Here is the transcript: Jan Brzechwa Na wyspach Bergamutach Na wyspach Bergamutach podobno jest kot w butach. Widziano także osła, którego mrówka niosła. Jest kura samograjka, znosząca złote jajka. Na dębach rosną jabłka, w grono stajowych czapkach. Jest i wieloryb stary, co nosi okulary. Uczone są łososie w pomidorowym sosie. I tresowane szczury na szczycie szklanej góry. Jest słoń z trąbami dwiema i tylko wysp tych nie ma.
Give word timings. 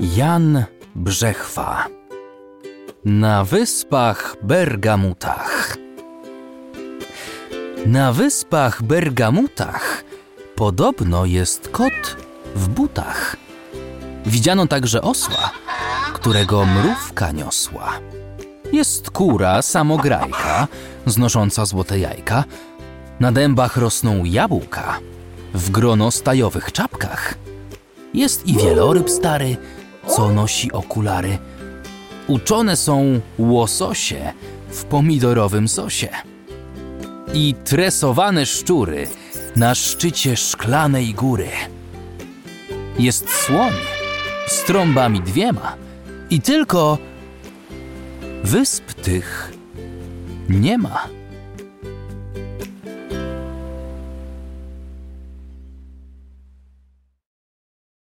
Jan 0.00 0.64
Brzechwa 0.94 1.86
Na 3.04 3.44
wyspach 3.44 4.36
Bergamutach 4.42 5.76
Na 7.86 8.12
wyspach 8.12 8.82
Bergamutach 8.82 10.04
podobno 10.56 11.24
jest 11.24 11.68
kot 11.68 12.16
w 12.54 12.68
butach. 12.68 13.36
Widziano 14.26 14.66
także 14.66 15.02
osła, 15.02 15.50
którego 16.12 16.66
mrówka 16.66 17.32
niosła. 17.32 17.92
Jest 18.72 19.10
kura 19.10 19.62
samograjka, 19.62 20.68
znosząca 21.06 21.64
złote 21.64 21.98
jajka. 21.98 22.44
Na 23.20 23.32
dębach 23.32 23.76
rosną 23.76 24.24
jabłka, 24.24 24.98
w 25.54 25.70
grono 25.70 26.10
stajowych 26.10 26.72
czapkach. 26.72 27.34
Jest 28.14 28.46
i 28.46 28.54
wieloryb 28.54 29.10
stary, 29.10 29.56
co 30.16 30.28
nosi 30.28 30.72
okulary. 30.72 31.38
Uczone 32.26 32.76
są 32.76 33.20
łososie 33.38 34.32
w 34.68 34.84
pomidorowym 34.84 35.68
sosie. 35.68 36.08
I 37.34 37.54
tresowane 37.64 38.46
szczury 38.46 39.08
na 39.56 39.74
szczycie 39.74 40.36
szklanej 40.36 41.14
góry. 41.14 41.48
Jest 42.98 43.28
słoń 43.30 43.72
z 44.48 44.64
trąbami 44.64 45.20
dwiema 45.20 45.76
i 46.30 46.40
tylko 46.40 46.98
wysp 48.44 48.92
tych 48.92 49.52
nie 50.48 50.78
ma. 50.78 51.19